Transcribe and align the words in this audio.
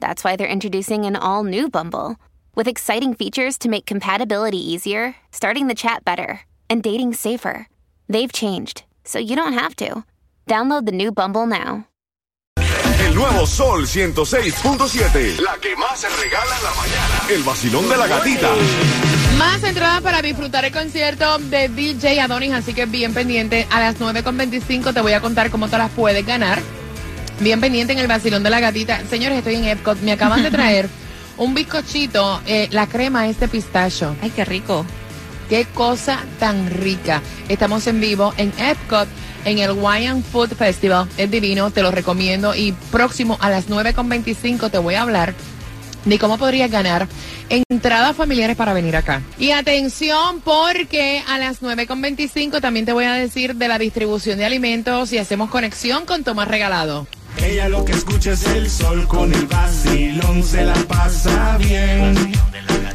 that's 0.00 0.22
why 0.22 0.36
they're 0.36 0.46
introducing 0.46 1.04
an 1.04 1.16
all 1.16 1.44
new 1.44 1.68
Bumble 1.68 2.16
with 2.54 2.68
exciting 2.68 3.14
features 3.14 3.58
to 3.58 3.68
make 3.68 3.86
compatibility 3.86 4.58
easier, 4.58 5.14
starting 5.30 5.68
the 5.68 5.74
chat 5.74 6.04
better, 6.04 6.40
and 6.68 6.82
dating 6.82 7.14
safer. 7.14 7.68
They've 8.08 8.32
changed, 8.32 8.84
so 9.04 9.18
you 9.18 9.36
don't 9.36 9.52
have 9.52 9.76
to. 9.76 10.04
Download 10.46 10.84
the 10.86 10.92
new 10.92 11.12
Bumble 11.12 11.46
now. 11.46 11.86
El 12.98 13.14
nuevo 13.14 13.46
Sol 13.46 13.86
106.7. 13.86 15.40
La 15.40 15.56
que 15.60 15.76
más 15.76 16.00
se 16.00 16.08
regala 16.08 16.56
en 16.56 16.64
la 16.64 16.70
mañana. 16.70 17.24
El 17.28 17.42
vacilón 17.42 17.88
de 17.88 17.96
la 17.96 18.06
gatita. 18.06 18.50
Más 19.38 19.62
entradas 19.62 20.00
para 20.02 20.22
disfrutar 20.22 20.64
el 20.64 20.72
concierto 20.72 21.38
de 21.38 21.68
DJ 21.68 22.20
Adonis, 22.20 22.52
así 22.52 22.74
que 22.74 22.86
bien 22.86 23.12
pendiente. 23.14 23.66
A 23.70 23.80
las 23.80 24.00
9.25 24.00 24.94
te 24.94 25.00
voy 25.00 25.12
a 25.12 25.20
contar 25.20 25.50
cómo 25.50 25.68
te 25.68 25.78
las 25.78 25.90
puedes 25.90 26.26
ganar. 26.26 26.60
Bien 27.40 27.60
pendiente 27.60 27.92
en 27.92 27.98
el 27.98 28.06
vacilón 28.06 28.42
de 28.42 28.50
la 28.50 28.60
gatita. 28.60 29.02
Señores, 29.10 29.38
estoy 29.38 29.56
en 29.56 29.64
Epcot. 29.66 30.00
Me 30.00 30.12
acaban 30.12 30.42
de 30.42 30.50
traer 30.50 30.88
un 31.36 31.54
bizcochito. 31.54 32.40
eh, 32.46 32.68
la 32.70 32.86
crema 32.86 33.28
es 33.28 33.38
de 33.40 33.48
pistacho. 33.48 34.16
Ay, 34.22 34.30
qué 34.34 34.44
rico. 34.44 34.86
Qué 35.48 35.64
cosa 35.66 36.18
tan 36.40 36.70
rica. 36.70 37.22
Estamos 37.48 37.86
en 37.86 38.00
vivo 38.00 38.34
en 38.36 38.52
Epcot, 38.58 39.06
en 39.44 39.58
el 39.58 39.72
Wine 39.72 40.22
Food 40.32 40.54
Festival. 40.54 41.08
Es 41.18 41.30
divino, 41.30 41.70
te 41.70 41.82
lo 41.82 41.90
recomiendo. 41.90 42.54
Y 42.54 42.72
próximo 42.90 43.36
a 43.40 43.50
las 43.50 43.68
9.25 43.68 44.70
te 44.70 44.78
voy 44.78 44.94
a 44.94 45.02
hablar 45.02 45.34
de 46.04 46.18
cómo 46.18 46.38
podrías 46.38 46.70
ganar 46.70 47.06
entradas 47.68 48.16
familiares 48.16 48.56
para 48.56 48.72
venir 48.72 48.96
acá. 48.96 49.22
Y 49.38 49.50
atención 49.52 50.40
porque 50.40 51.22
a 51.28 51.38
las 51.38 51.60
9.25 51.62 52.60
también 52.60 52.86
te 52.86 52.92
voy 52.92 53.04
a 53.04 53.12
decir 53.12 53.54
de 53.56 53.68
la 53.68 53.78
distribución 53.78 54.38
de 54.38 54.46
alimentos 54.46 55.12
y 55.12 55.18
hacemos 55.18 55.50
conexión 55.50 56.06
con 56.06 56.24
Tomás 56.24 56.48
Regalado. 56.48 57.06
Ella 57.38 57.68
lo 57.68 57.84
que 57.84 57.92
escucha 57.92 58.32
es 58.32 58.46
el 58.46 58.70
sol 58.70 59.06
con 59.06 59.32
el 59.32 59.46
vacilón, 59.46 60.42
se 60.42 60.64
la 60.64 60.74
pasa 60.88 61.56
bien. 61.58 62.32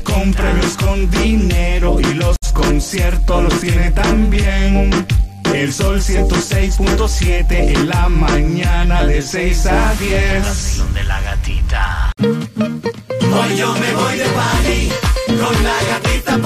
Con 0.03 0.33
premios, 0.33 0.77
con 0.77 1.09
dinero 1.09 1.99
y 1.99 2.13
los 2.13 2.35
conciertos 2.53 3.43
los 3.43 3.59
tiene 3.59 3.91
también. 3.91 5.05
El 5.53 5.73
sol 5.73 5.99
106.7 6.01 7.45
en 7.49 7.89
la 7.89 8.09
mañana 8.09 9.03
de 9.05 9.21
6 9.21 9.65
a 9.67 9.93
10. 9.95 10.93
de 10.93 11.03
la 11.03 11.21
gatita. 11.21 12.11
Hoy 12.19 13.57
yo 13.57 13.73
me 13.75 13.93
voy 13.93 14.17
de 14.17 14.25
party 14.25 14.91
con 15.27 15.63
la 15.63 15.73
gatita 15.89 16.37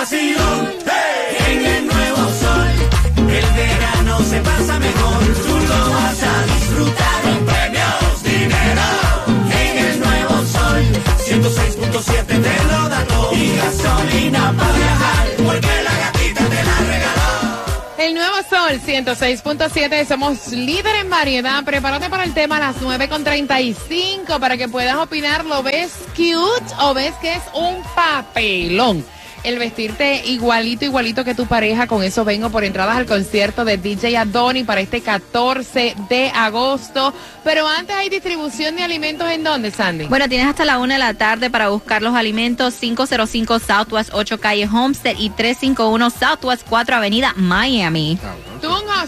en 0.00 1.66
el 1.66 1.86
nuevo 1.86 2.16
sol. 2.16 2.68
El 3.18 3.44
verano 3.54 4.18
se 4.20 4.40
pasa 4.40 4.78
mejor, 4.78 5.24
tú 5.46 5.58
lo 5.68 5.90
vas 5.90 6.22
a 6.22 6.46
disfrutar 6.46 7.22
con 7.22 7.44
premios, 7.44 8.22
dinero. 8.22 8.82
En 9.50 9.78
el 9.78 10.00
nuevo 10.00 10.46
sol, 10.46 10.82
106.7 11.18 12.26
te 12.26 12.64
lo 12.64 12.88
da 12.88 13.04
todo 13.08 13.32
y 13.34 13.56
gasolina 13.56 14.54
para 14.56 14.72
viajar, 14.72 15.28
porque 15.44 15.82
la 15.84 15.96
gatita 15.98 16.44
te 16.48 16.64
la 16.64 16.78
regaló. 16.78 17.98
El 17.98 18.14
nuevo 18.14 18.36
Sol 18.48 18.80
106.7, 18.80 20.08
somos 20.08 20.48
líder 20.48 20.96
en 20.96 21.10
variedad. 21.10 21.62
Prepárate 21.62 22.08
para 22.08 22.24
el 22.24 22.32
tema 22.32 22.56
a 22.56 22.60
las 22.60 22.80
9.35 22.80 24.40
para 24.40 24.56
que 24.56 24.66
puedas 24.66 24.96
opinar. 24.96 25.44
¿Lo 25.44 25.62
ves 25.62 25.92
cute 26.16 26.74
o 26.78 26.94
ves 26.94 27.12
que 27.20 27.34
es 27.34 27.42
un 27.52 27.82
papelón? 27.94 29.04
El 29.42 29.58
vestirte 29.58 30.22
igualito, 30.26 30.84
igualito 30.84 31.24
que 31.24 31.34
tu 31.34 31.46
pareja. 31.46 31.86
Con 31.86 32.02
eso 32.02 32.24
vengo 32.24 32.50
por 32.50 32.64
entradas 32.64 32.96
al 32.96 33.06
concierto 33.06 33.64
de 33.64 33.78
DJ 33.78 34.16
Adoni 34.18 34.64
para 34.64 34.80
este 34.80 35.00
14 35.00 35.94
de 36.08 36.30
agosto. 36.34 37.14
Pero 37.42 37.66
antes 37.66 37.96
hay 37.96 38.08
distribución 38.08 38.76
de 38.76 38.82
alimentos 38.82 39.30
en 39.30 39.42
dónde, 39.42 39.70
Sandy? 39.70 40.06
Bueno, 40.06 40.28
tienes 40.28 40.46
hasta 40.46 40.64
la 40.64 40.78
una 40.78 40.94
de 40.94 41.00
la 41.00 41.14
tarde 41.14 41.50
para 41.50 41.70
buscar 41.70 42.02
los 42.02 42.14
alimentos 42.14 42.74
505 42.74 43.58
Southwest 43.58 44.10
8 44.12 44.38
Calle 44.38 44.68
Homestead 44.70 45.16
y 45.18 45.30
351 45.30 46.10
Southwest 46.10 46.66
4 46.68 46.96
Avenida 46.96 47.32
Miami. 47.36 48.18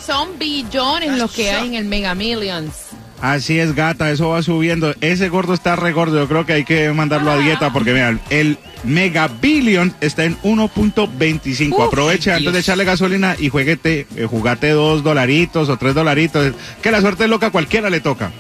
Son 0.07 0.39
billones 0.39 1.19
los 1.19 1.31
que 1.33 1.51
hay 1.51 1.69
en 1.69 1.75
el 1.75 1.85
Mega 1.85 2.15
Millions. 2.15 2.92
Así 3.23 3.61
es, 3.61 3.77
gata, 3.77 4.11
eso 4.11 4.31
va 4.31 4.43
subiendo. 4.43 4.97
Ese 5.01 5.29
gordo 5.29 5.55
está 5.55 5.77
re 5.77 5.93
gordo, 5.93 6.19
yo 6.19 6.29
creo 6.29 6.45
que 6.45 6.55
hay 6.55 6.65
que 6.65 6.93
mandarlo 6.93 7.31
a 7.31 7.39
dieta 7.39 7.73
porque, 7.73 7.93
vean, 7.93 8.21
el 8.31 8.59
Mega 8.83 9.29
Billion 9.29 9.95
está 10.01 10.25
en 10.25 10.37
1.25. 10.43 11.73
Uf, 11.73 11.87
Aprovecha 11.87 12.35
antes 12.35 12.53
de 12.53 12.59
echarle 12.59 12.85
gasolina 12.85 13.37
y 13.39 13.49
jueguete, 13.49 14.09
eh, 14.17 14.27
jugate 14.29 14.71
dos 14.71 15.05
dolaritos 15.05 15.69
o 15.69 15.77
tres 15.77 15.95
dolaritos. 15.95 16.53
Que 16.83 16.91
la 16.91 17.01
suerte 17.01 17.23
es 17.23 17.31
loca, 17.31 17.51
cualquiera 17.51 17.91
le 17.91 18.01
toca. 18.01 18.33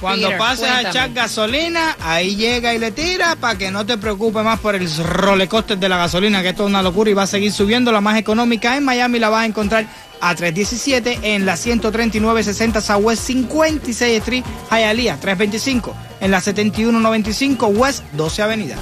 Cuando 0.00 0.26
Peter, 0.26 0.38
pases 0.38 0.68
a 0.68 0.82
echar 0.82 1.12
gasolina, 1.12 1.96
ahí 2.00 2.36
llega 2.36 2.74
y 2.74 2.78
le 2.78 2.90
tira 2.90 3.36
para 3.36 3.56
que 3.56 3.70
no 3.70 3.86
te 3.86 3.96
preocupes 3.96 4.44
más 4.44 4.60
por 4.60 4.74
el 4.74 4.88
rolecoster 4.96 5.78
de 5.78 5.88
la 5.88 5.96
gasolina, 5.96 6.42
que 6.42 6.50
esto 6.50 6.64
es 6.64 6.68
una 6.68 6.82
locura 6.82 7.10
y 7.10 7.14
va 7.14 7.22
a 7.22 7.26
seguir 7.26 7.52
subiendo. 7.52 7.92
La 7.92 8.00
más 8.00 8.18
económica 8.18 8.76
en 8.76 8.84
Miami 8.84 9.18
la 9.18 9.28
vas 9.28 9.42
a 9.42 9.46
encontrar 9.46 9.86
a 10.20 10.34
317 10.34 11.34
en 11.34 11.46
la 11.46 11.56
13960 11.56 12.80
Southwest 12.80 13.24
56 13.24 14.18
Street, 14.18 14.44
Hialeah 14.70 15.16
325 15.16 15.94
en 16.20 16.30
la 16.30 16.40
7195 16.40 17.66
West 17.68 18.02
12 18.12 18.42
Avenida. 18.42 18.76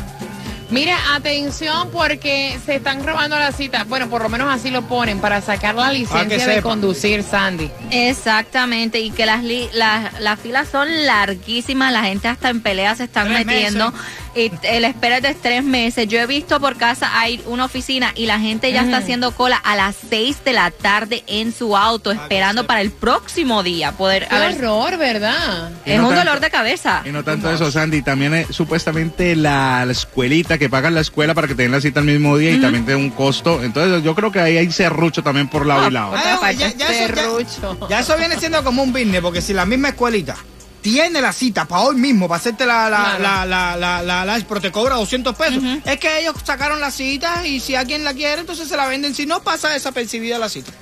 Mira, 0.72 0.96
atención 1.14 1.90
porque 1.92 2.58
se 2.64 2.76
están 2.76 3.04
robando 3.06 3.38
la 3.38 3.52
cita. 3.52 3.84
Bueno, 3.84 4.08
por 4.08 4.22
lo 4.22 4.28
menos 4.28 4.52
así 4.52 4.70
lo 4.70 4.82
ponen 4.82 5.20
para 5.20 5.40
sacar 5.42 5.74
la 5.74 5.92
licencia 5.92 6.46
de 6.46 6.62
conducir, 6.62 7.22
Sandy. 7.22 7.70
Exactamente, 7.90 8.98
y 9.00 9.10
que 9.10 9.26
las, 9.26 9.44
li- 9.44 9.68
las, 9.74 10.18
las 10.20 10.40
filas 10.40 10.68
son 10.70 10.88
larguísimas, 11.06 11.92
la 11.92 12.02
gente 12.04 12.28
hasta 12.28 12.48
en 12.48 12.60
peleas 12.62 12.98
se 12.98 13.04
están 13.04 13.26
Tres 13.28 13.44
metiendo. 13.46 13.92
meses. 13.92 14.06
Y 14.34 14.50
el 14.62 14.84
espera 14.84 15.18
es 15.18 15.22
de 15.22 15.34
tres 15.34 15.62
meses. 15.62 16.08
Yo 16.08 16.18
he 16.18 16.26
visto 16.26 16.58
por 16.60 16.76
casa 16.76 17.18
hay 17.20 17.42
una 17.46 17.64
oficina 17.66 18.12
y 18.14 18.26
la 18.26 18.38
gente 18.40 18.72
ya 18.72 18.82
está 18.82 18.96
haciendo 18.98 19.32
cola 19.32 19.56
a 19.56 19.76
las 19.76 19.94
seis 20.08 20.42
de 20.44 20.52
la 20.52 20.70
tarde 20.70 21.22
en 21.26 21.52
su 21.52 21.76
auto, 21.76 22.10
esperando 22.12 22.66
para 22.66 22.80
el 22.80 22.90
próximo 22.90 23.62
día 23.62 23.92
poder 23.92 24.26
Qué 24.28 24.34
a 24.34 24.38
ver, 24.40 24.64
horror, 24.64 24.98
¿verdad? 24.98 25.70
Y 25.84 25.90
Es 25.92 25.98
no 25.98 26.08
un 26.08 26.14
tanto- 26.14 26.24
dolor 26.24 26.40
de 26.40 26.50
cabeza. 26.50 27.02
Y 27.04 27.10
no 27.10 27.22
tanto 27.24 27.50
eso, 27.52 27.70
Sandy, 27.70 28.02
también 28.02 28.34
es 28.34 28.46
supuestamente 28.54 29.36
la, 29.36 29.84
la 29.84 29.92
escuelita 29.92 30.56
que 30.58 30.68
pagan 30.70 30.94
la 30.94 31.00
escuela 31.00 31.34
para 31.34 31.46
que 31.48 31.54
te 31.54 31.62
den 31.62 31.72
la 31.72 31.80
cita 31.80 32.00
el 32.00 32.06
mismo 32.06 32.36
día 32.38 32.52
y 32.52 32.60
también 32.60 32.84
te 32.86 32.92
da 32.92 32.96
un 32.98 33.10
costo. 33.10 33.62
Entonces 33.62 34.02
yo 34.02 34.14
creo 34.14 34.32
que 34.32 34.40
ahí 34.40 34.56
hay 34.56 34.70
serrucho 34.72 35.22
también 35.22 35.48
por 35.48 35.66
lado 35.66 35.88
y 35.88 35.90
lado. 35.90 36.14
Ah, 36.16 36.38
parte, 36.40 36.56
ya- 36.56 36.74
ya 36.74 36.86
eso- 36.88 37.08
ya- 37.08 37.14
serrucho. 37.14 37.88
Ya 37.90 38.00
eso 38.00 38.16
viene 38.16 38.38
siendo 38.38 38.62
como 38.64 38.82
un 38.82 38.92
business, 38.92 39.20
porque 39.20 39.42
si 39.42 39.52
la 39.52 39.66
misma 39.66 39.88
escuelita 39.90 40.36
tiene 40.82 41.20
la 41.20 41.32
cita 41.32 41.64
para 41.66 41.82
hoy 41.82 41.96
mismo, 41.96 42.28
para 42.28 42.40
hacerte 42.40 42.66
la, 42.66 42.90
la, 42.90 43.16
Claro. 43.16 43.22
la, 43.22 43.46
la, 43.46 43.76
la, 43.76 44.02
la- 44.02 44.24
la- 44.24 44.44
pero 44.46 44.60
te 44.60 44.70
cobra 44.72 44.96
200 44.96 45.34
pesos, 45.36 45.62
es 45.84 45.98
que 45.98 46.20
ellos 46.20 46.34
sacaron 46.44 46.80
la 46.80 46.90
cita 46.90 47.46
y 47.46 47.60
si 47.60 47.74
alguien 47.74 48.04
la 48.04 48.12
quiere, 48.12 48.40
entonces 48.40 48.68
se 48.68 48.76
la 48.76 48.86
venden. 48.86 49.14
Si 49.14 49.24
no, 49.24 49.42
pasa 49.42 49.68
desapercibida 49.70 50.38
la 50.38 50.48
cita. 50.48 50.72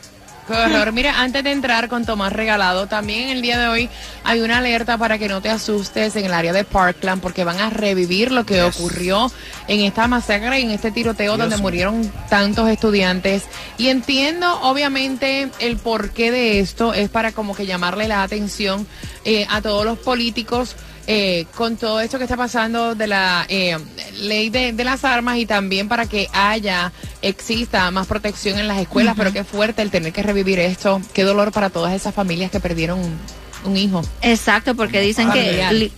Qué 0.51 0.57
horror. 0.57 0.91
Mira, 0.93 1.21
antes 1.21 1.45
de 1.45 1.53
entrar 1.53 1.89
con 1.89 2.05
Tomás 2.05 2.33
Regalado, 2.33 2.89
también 2.89 3.29
el 3.29 3.41
día 3.41 3.57
de 3.57 3.69
hoy 3.69 3.89
hay 4.25 4.41
una 4.41 4.59
alerta 4.59 4.99
para 4.99 5.17
que 5.17 5.29
no 5.29 5.41
te 5.41 5.49
asustes 5.49 6.17
en 6.17 6.25
el 6.25 6.35
área 6.35 6.53
de 6.53 6.65
Parkland 6.65 7.23
porque 7.23 7.45
van 7.45 7.61
a 7.61 7.71
revivir 7.71 8.33
lo 8.33 8.45
que 8.45 8.61
ocurrió 8.63 9.31
en 9.69 9.81
esta 9.81 10.09
masacre, 10.09 10.59
en 10.59 10.73
este 10.73 10.91
tiroteo 10.91 11.37
donde 11.37 11.57
murieron 11.59 12.11
tantos 12.29 12.69
estudiantes. 12.69 13.45
Y 13.79 13.89
entiendo, 13.89 14.61
obviamente, 14.63 15.51
el 15.61 15.77
porqué 15.77 16.33
de 16.33 16.59
esto 16.59 16.95
es 16.95 17.09
para 17.09 17.31
como 17.31 17.55
que 17.55 17.67
llamarle 17.67 18.09
la 18.09 18.25
atención 18.25 18.89
eh, 19.25 19.47
a 19.49 19.63
todos 19.63 19.85
los 19.85 19.99
políticos. 19.99 20.75
Eh, 21.13 21.47
con 21.57 21.77
todo 21.77 22.01
esto 22.01 22.19
que 22.19 22.25
está 22.25 22.37
pasando 22.37 22.95
de 22.95 23.09
la 23.09 23.45
eh, 23.49 23.77
ley 24.21 24.49
de, 24.49 24.73
de 24.73 24.85
las 24.85 25.05
armas 25.05 25.39
y 25.39 25.45
también 25.45 25.89
para 25.89 26.07
que 26.07 26.29
haya, 26.33 26.93
exista 27.21 27.91
más 27.91 28.07
protección 28.07 28.61
en 28.61 28.69
las 28.69 28.79
escuelas, 28.79 29.17
pero 29.17 29.33
qué 29.33 29.43
fuerte 29.43 29.83
el 29.83 29.91
tener 29.91 30.13
que 30.13 30.23
revivir 30.23 30.61
esto, 30.61 31.03
qué 31.13 31.25
dolor 31.25 31.51
para 31.51 31.69
todas 31.69 31.95
esas 31.95 32.15
familias 32.15 32.53
que 32.53 32.61
perdieron 32.61 33.01
un, 33.01 33.19
un 33.65 33.77
hijo. 33.77 34.03
Exacto, 34.23 34.77
porque 34.77 35.01
dicen 35.01 35.33
que 35.33 35.91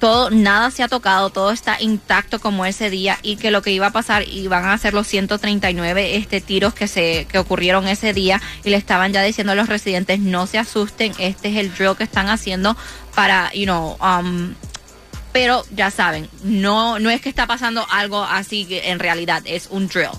todo, 0.00 0.30
nada 0.30 0.70
se 0.70 0.82
ha 0.82 0.88
tocado, 0.88 1.30
todo 1.30 1.52
está 1.52 1.80
intacto 1.80 2.40
como 2.40 2.66
ese 2.66 2.90
día 2.90 3.18
y 3.22 3.36
que 3.36 3.50
lo 3.50 3.62
que 3.62 3.70
iba 3.70 3.88
a 3.88 3.92
pasar 3.92 4.26
iban 4.26 4.64
a 4.64 4.76
ser 4.78 4.94
los 4.94 5.06
139 5.06 6.16
este, 6.16 6.40
tiros 6.40 6.74
que 6.74 6.88
se 6.88 7.26
que 7.30 7.38
ocurrieron 7.38 7.86
ese 7.86 8.12
día 8.12 8.40
y 8.64 8.70
le 8.70 8.76
estaban 8.76 9.12
ya 9.12 9.22
diciendo 9.22 9.52
a 9.52 9.56
los 9.56 9.68
residentes 9.68 10.18
no 10.18 10.46
se 10.46 10.58
asusten, 10.58 11.12
este 11.18 11.50
es 11.50 11.56
el 11.58 11.72
drill 11.74 11.96
que 11.96 12.04
están 12.04 12.28
haciendo 12.28 12.76
para, 13.14 13.52
you 13.52 13.64
know, 13.64 13.96
um, 14.00 14.54
pero 15.32 15.64
ya 15.76 15.90
saben, 15.90 16.28
no, 16.42 16.98
no 16.98 17.10
es 17.10 17.20
que 17.20 17.28
está 17.28 17.46
pasando 17.46 17.86
algo 17.90 18.24
así 18.24 18.64
que 18.64 18.90
en 18.90 18.98
realidad 18.98 19.42
es 19.44 19.68
un 19.70 19.86
drill. 19.86 20.10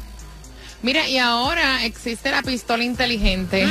Mira, 0.84 1.08
y 1.08 1.18
ahora 1.18 1.86
existe 1.86 2.32
la 2.32 2.42
pistola 2.42 2.84
inteligente. 2.84 3.68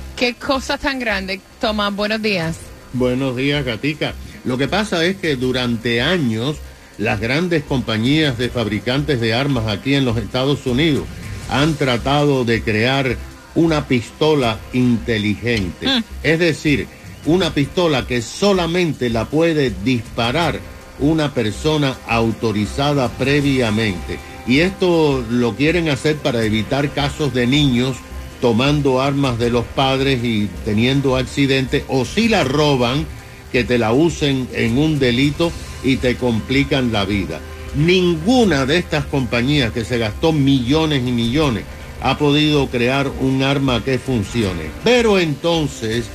Qué 0.16 0.34
cosa 0.34 0.78
tan 0.78 1.00
grande. 1.00 1.40
Tomás, 1.60 1.94
buenos 1.94 2.22
días. 2.22 2.56
Buenos 2.92 3.34
días, 3.34 3.64
Gatica. 3.64 4.14
Lo 4.44 4.58
que 4.58 4.68
pasa 4.68 5.04
es 5.04 5.16
que 5.16 5.36
durante 5.36 6.02
años 6.02 6.56
las 6.98 7.20
grandes 7.20 7.64
compañías 7.64 8.38
de 8.38 8.48
fabricantes 8.48 9.20
de 9.20 9.34
armas 9.34 9.66
aquí 9.66 9.94
en 9.94 10.04
los 10.04 10.16
Estados 10.16 10.66
Unidos 10.66 11.04
han 11.50 11.74
tratado 11.74 12.44
de 12.44 12.62
crear 12.62 13.16
una 13.54 13.86
pistola 13.86 14.58
inteligente. 14.72 15.86
Es 16.22 16.38
decir, 16.38 16.86
una 17.26 17.54
pistola 17.54 18.06
que 18.06 18.22
solamente 18.22 19.10
la 19.10 19.26
puede 19.26 19.72
disparar 19.84 20.60
una 20.98 21.32
persona 21.32 21.96
autorizada 22.06 23.08
previamente. 23.08 24.18
Y 24.46 24.60
esto 24.60 25.24
lo 25.30 25.54
quieren 25.54 25.88
hacer 25.88 26.16
para 26.16 26.44
evitar 26.44 26.90
casos 26.92 27.32
de 27.32 27.46
niños 27.46 27.96
tomando 28.40 29.00
armas 29.00 29.38
de 29.38 29.50
los 29.50 29.64
padres 29.64 30.22
y 30.22 30.50
teniendo 30.64 31.16
accidentes, 31.16 31.84
o 31.88 32.04
si 32.04 32.28
la 32.28 32.44
roban, 32.44 33.06
que 33.54 33.62
te 33.62 33.78
la 33.78 33.92
usen 33.92 34.48
en 34.52 34.78
un 34.78 34.98
delito 34.98 35.52
y 35.84 35.98
te 35.98 36.16
complican 36.16 36.90
la 36.90 37.04
vida. 37.04 37.38
Ninguna 37.76 38.66
de 38.66 38.78
estas 38.78 39.04
compañías 39.04 39.72
que 39.72 39.84
se 39.84 39.96
gastó 39.96 40.32
millones 40.32 41.06
y 41.06 41.12
millones 41.12 41.62
ha 42.02 42.18
podido 42.18 42.66
crear 42.66 43.08
un 43.20 43.44
arma 43.44 43.84
que 43.84 44.00
funcione. 44.00 44.64
Pero 44.82 45.20
entonces, 45.20 46.06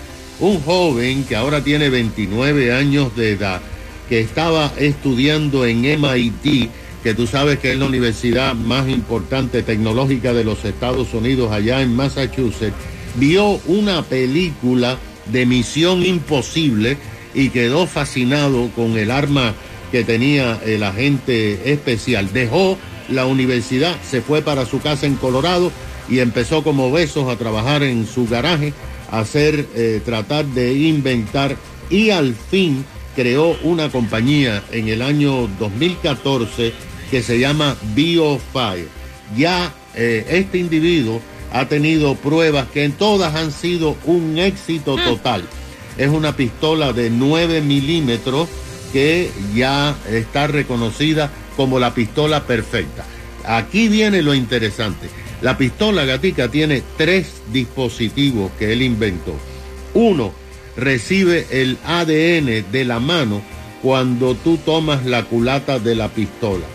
un 0.42 0.60
joven 0.60 1.24
que 1.24 1.38
ahora 1.38 1.64
tiene 1.64 1.88
29 1.90 2.74
años 2.74 3.16
de 3.16 3.32
edad, 3.32 3.62
que 4.10 4.20
estaba 4.20 4.74
estudiando 4.78 5.66
en 5.66 5.84
MIT, 5.84 6.70
que 7.02 7.14
tú 7.14 7.26
sabes 7.26 7.58
que 7.60 7.72
es 7.72 7.80
la 7.80 7.86
universidad 7.86 8.54
más 8.54 8.90
importante 8.90 9.64
tecnológica 9.64 10.34
de 10.34 10.44
los 10.44 10.66
Estados 10.66 11.14
Unidos 11.14 11.54
allá 11.54 11.82
en 11.82 11.96
Massachusetts, 11.96 12.76
vio 13.16 13.62
una 13.66 14.04
película 14.04 14.98
de 15.32 15.46
Misión 15.46 16.06
Imposible 16.06 16.98
y 17.34 17.50
quedó 17.50 17.88
fascinado 17.88 18.70
con 18.76 18.98
el 18.98 19.12
arma 19.12 19.54
que 19.92 20.04
tenía 20.04 20.60
el 20.66 20.84
agente 20.84 21.72
especial. 21.72 22.32
Dejó 22.32 22.78
la 23.10 23.26
universidad, 23.26 23.96
se 24.08 24.22
fue 24.22 24.42
para 24.42 24.66
su 24.66 24.80
casa 24.82 25.06
en 25.06 25.16
Colorado 25.16 25.72
y 26.10 26.20
empezó 26.20 26.64
como 26.64 26.92
besos 26.92 27.30
a 27.30 27.38
trabajar 27.38 27.84
en 27.84 28.08
su 28.08 28.28
garaje, 28.28 28.74
a 29.12 29.20
hacer, 29.20 29.68
eh, 29.76 30.02
tratar 30.04 30.46
de 30.46 30.74
inventar 30.74 31.56
y 31.90 32.12
al 32.12 32.36
fin 32.36 32.86
creó 33.16 33.58
una 33.64 33.90
compañía 33.90 34.64
en 34.72 34.88
el 34.88 35.02
año 35.02 35.48
2014 35.60 36.74
que 37.10 37.24
se 37.24 37.40
llama 37.40 37.76
BioFire. 37.96 38.88
Ya 39.36 39.74
eh, 39.96 40.26
este 40.30 40.60
individuo 40.60 41.22
ha 41.52 41.68
tenido 41.68 42.16
pruebas 42.16 42.68
que 42.70 42.84
en 42.84 42.92
todas 42.92 43.36
han 43.36 43.52
sido 43.52 43.96
un 44.06 44.38
éxito 44.38 44.96
total. 44.96 45.44
Es 46.00 46.08
una 46.10 46.34
pistola 46.34 46.94
de 46.94 47.10
9 47.10 47.60
milímetros 47.60 48.48
que 48.94 49.30
ya 49.54 49.94
está 50.10 50.48
reconocida 50.48 51.30
como 51.58 51.78
la 51.78 51.94
pistola 51.94 52.46
perfecta. 52.46 53.06
Aquí 53.44 53.90
viene 53.90 54.22
lo 54.22 54.34
interesante. 54.34 55.10
La 55.42 55.58
pistola 55.58 56.06
gatica 56.06 56.48
tiene 56.48 56.84
tres 56.98 57.42
dispositivos 57.52 58.50
que 58.58 58.72
él 58.72 58.82
inventó. 58.82 59.36
Uno, 59.94 60.32
recibe 60.78 61.46
el 61.52 61.78
ADN 61.86 62.72
de 62.72 62.86
la 62.86 63.02
mano 63.02 63.42
cuando 63.82 64.36
tú 64.36 64.56
tomas 64.56 65.06
la 65.06 65.26
culata 65.26 65.80
de 65.80 65.96
la 65.96 66.08
pistola. 66.08 66.66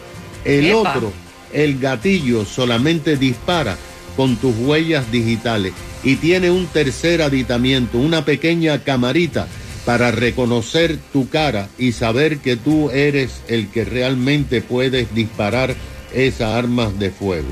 El 0.44 0.66
Epa. 0.66 0.96
otro, 0.96 1.12
el 1.50 1.78
gatillo, 1.78 2.44
solamente 2.44 3.16
dispara 3.16 3.78
con 4.16 4.36
tus 4.36 4.54
huellas 4.54 5.10
digitales 5.10 5.72
y 6.04 6.16
tiene 6.16 6.50
un 6.50 6.66
tercer 6.66 7.22
aditamiento, 7.22 7.98
una 7.98 8.24
pequeña 8.24 8.78
camarita 8.80 9.48
para 9.86 10.10
reconocer 10.10 10.98
tu 11.12 11.28
cara 11.28 11.68
y 11.78 11.92
saber 11.92 12.38
que 12.38 12.56
tú 12.56 12.90
eres 12.90 13.42
el 13.48 13.68
que 13.68 13.84
realmente 13.84 14.60
puedes 14.60 15.14
disparar 15.14 15.74
esas 16.14 16.54
armas 16.54 16.98
de 16.98 17.10
fuego. 17.10 17.48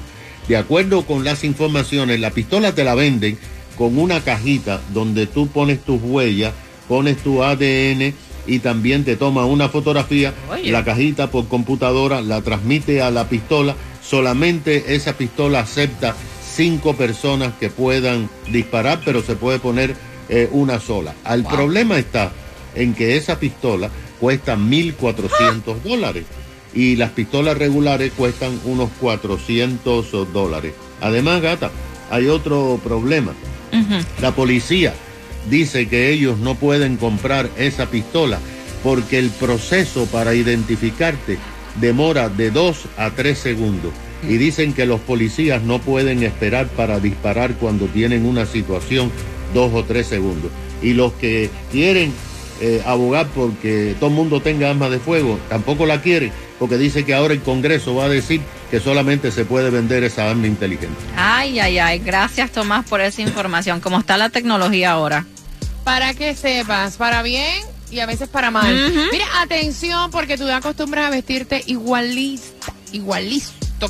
De 0.49 0.57
acuerdo 0.57 1.03
con 1.07 1.25
las 1.25 1.45
informaciones, 1.45 2.21
la 2.21 2.31
pistola 2.31 2.75
te 2.75 2.85
la 2.85 2.95
venden 2.95 3.39
con 3.77 3.99
una 3.99 4.21
cajita 4.21 4.81
donde 4.93 5.27
tú 5.27 5.49
pones 5.49 5.83
tus 5.83 6.01
huellas, 6.03 6.53
pones 6.89 7.19
tu 7.19 7.43
ADN 7.43 8.15
y 8.47 8.59
también 8.59 9.05
te 9.05 9.17
toma 9.17 9.47
una 9.47 9.69
fotografía, 9.69 10.35
Oye. 10.51 10.73
la 10.73 10.85
cajita 10.85 11.31
por 11.31 11.49
computadora 11.49 12.21
la 12.21 12.43
transmite 12.43 13.01
a 13.01 13.11
la 13.11 13.29
pistola, 13.29 13.77
solamente 14.03 14.95
esa 14.95 15.17
pistola 15.17 15.61
acepta 15.61 16.17
cinco 16.55 16.95
personas 16.95 17.55
que 17.59 17.71
puedan 17.71 18.29
disparar, 18.51 19.01
pero 19.05 19.23
se 19.23 19.37
puede 19.37 19.59
poner 19.59 19.95
eh, 20.29 20.49
una 20.53 20.81
sola. 20.81 21.15
El 21.29 21.45
problema 21.45 21.99
está 21.99 22.33
en 22.75 22.95
que 22.95 23.17
esa 23.17 23.39
pistola 23.39 23.91
cuesta 24.21 24.57
1.400 24.57 25.83
dólares 25.83 26.25
y 26.75 26.97
las 26.97 27.11
pistolas 27.11 27.59
regulares 27.59 28.13
cuestan 28.17 28.59
unos 28.65 28.91
400 29.01 30.33
dólares. 30.33 30.73
Además, 31.01 31.43
gata, 31.43 31.71
hay 32.11 32.29
otro 32.29 32.81
problema. 32.83 33.33
La 34.21 34.33
policía 34.33 34.95
dice 35.49 35.89
que 35.89 36.11
ellos 36.11 36.39
no 36.39 36.55
pueden 36.55 36.97
comprar 36.97 37.49
esa 37.57 37.87
pistola 37.87 38.39
porque 38.83 39.19
el 39.19 39.31
proceso 39.31 40.07
para 40.07 40.35
identificarte 40.35 41.39
demora 41.81 42.29
de 42.29 42.51
2 42.51 42.77
a 42.97 43.11
3 43.11 43.39
segundos. 43.39 43.93
Y 44.23 44.37
dicen 44.37 44.73
que 44.73 44.87
los 44.87 45.01
policías 45.01 45.63
no 45.63 45.81
pueden 45.81 46.23
esperar 46.23 46.69
para 46.69 47.01
disparar 47.01 47.55
cuando 47.55 47.87
tienen 47.87 48.25
una 48.27 48.47
situación 48.47 49.11
2 49.55 49.73
o 49.75 49.85
3 49.85 50.07
segundos. 50.07 50.51
Y 50.81 50.95
los 50.95 51.13
que 51.15 51.51
quieren 51.71 52.13
eh, 52.61 52.81
abogar 52.87 53.27
porque 53.35 53.97
todo 53.99 54.11
el 54.11 54.15
mundo 54.17 54.41
tenga 54.41 54.71
armas 54.71 54.91
de 54.91 55.01
fuego, 55.01 55.39
tampoco 55.49 55.85
la 55.85 56.01
quieren, 56.01 56.31
porque 56.61 56.79
dice 56.79 57.05
que 57.05 57.13
ahora 57.13 57.35
el 57.35 57.43
Congreso 57.43 57.95
va 57.97 58.05
a 58.05 58.09
decir 58.09 58.41
que 58.71 58.79
solamente 58.79 59.33
se 59.33 59.45
puede 59.45 59.71
vender 59.71 60.05
esa 60.05 60.31
arma 60.31 60.47
inteligente. 60.47 60.97
Ay, 61.17 61.59
ay, 61.59 61.79
ay, 61.79 61.99
gracias 61.99 62.53
Tomás 62.53 62.87
por 62.87 63.01
esa 63.01 63.21
información. 63.21 63.81
¿Cómo 63.81 63.99
está 63.99 64.17
la 64.17 64.29
tecnología 64.29 64.93
ahora? 64.93 65.27
Para 65.83 66.15
que 66.15 66.37
sepas, 66.37 66.97
para 66.97 67.23
bien 67.23 67.65
y 67.91 67.99
a 67.99 68.07
veces 68.07 68.29
para 68.29 68.51
mal. 68.51 68.93
Mira, 69.11 69.27
atención, 69.41 70.11
porque 70.11 70.39
tú 70.39 70.47
te 70.47 70.53
acostumbras 70.53 71.07
a 71.07 71.11
vestirte 71.11 71.65
igualista, 71.67 72.73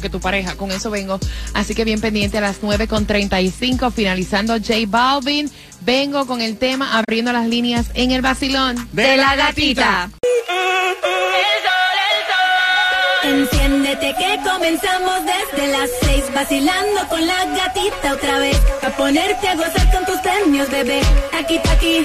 que 0.01 0.11
tu 0.11 0.21
pareja. 0.21 0.57
Con 0.57 0.71
eso 0.71 0.91
vengo. 0.91 1.19
Así 1.55 1.75
que 1.75 1.85
bien 1.85 2.01
pendiente 2.01 2.39
a 2.39 2.41
las 2.41 2.59
9 2.63 2.89
con 2.89 3.07
35, 3.07 3.91
finalizando 3.91 4.55
J 4.55 4.75
Balvin. 4.87 5.51
Vengo 5.81 6.27
con 6.27 6.41
el 6.41 6.57
tema 6.59 6.99
abriendo 6.99 7.33
las 7.33 7.47
líneas 7.47 7.87
en 7.95 8.13
el 8.13 8.23
vacilón. 8.23 8.89
De 8.93 9.17
la 9.17 9.37
gatita. 9.37 10.11
Enciéndete 13.25 14.15
que 14.17 14.41
comenzamos 14.43 15.21
desde 15.25 15.69
las 15.69 15.91
seis 16.03 16.25
vacilando 16.35 17.09
con 17.09 17.25
la 17.25 17.45
gatita 17.45 18.15
otra 18.15 18.39
vez 18.39 18.61
a 18.83 18.91
ponerte 18.91 19.49
a 19.49 19.55
gozar 19.55 19.93
con 19.93 20.05
tus 20.07 20.17
premios 20.23 20.69
bebé 20.69 21.01
aquí 21.33 21.61
aquí 21.71 22.05